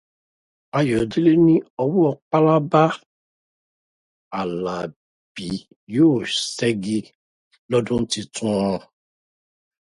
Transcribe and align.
Ayọ̀délé 0.77 1.33
ní 1.45 1.55
ọwọ́ 1.83 2.09
pálábá 2.29 2.83
Àlàbí 4.39 5.47
yóò 5.95 6.17
ségi 6.53 6.99
lọ́dún 7.69 8.03
tuntun. 8.11 8.71